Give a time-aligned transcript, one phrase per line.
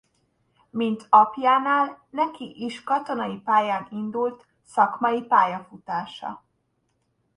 [0.69, 6.43] Mint apjánál neki is katonai pályán indult szakmai pályafutása.